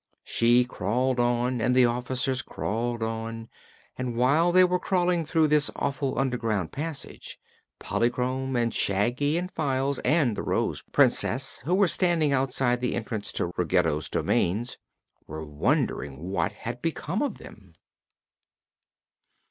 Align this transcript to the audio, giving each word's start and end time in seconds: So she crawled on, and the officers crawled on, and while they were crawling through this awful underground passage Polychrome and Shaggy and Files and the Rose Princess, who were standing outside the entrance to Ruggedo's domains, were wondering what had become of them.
So 0.25 0.33
she 0.33 0.65
crawled 0.65 1.19
on, 1.19 1.61
and 1.61 1.75
the 1.75 1.85
officers 1.85 2.41
crawled 2.41 3.03
on, 3.03 3.49
and 3.95 4.15
while 4.15 4.51
they 4.51 4.63
were 4.63 4.79
crawling 4.79 5.25
through 5.25 5.49
this 5.49 5.69
awful 5.75 6.17
underground 6.17 6.71
passage 6.71 7.37
Polychrome 7.77 8.55
and 8.55 8.73
Shaggy 8.73 9.37
and 9.37 9.51
Files 9.51 9.99
and 9.99 10.35
the 10.35 10.41
Rose 10.41 10.81
Princess, 10.91 11.59
who 11.67 11.75
were 11.75 11.87
standing 11.87 12.33
outside 12.33 12.81
the 12.81 12.95
entrance 12.95 13.31
to 13.33 13.51
Ruggedo's 13.55 14.09
domains, 14.09 14.79
were 15.27 15.45
wondering 15.45 16.31
what 16.31 16.51
had 16.51 16.81
become 16.81 17.21
of 17.21 17.37
them. 17.37 17.75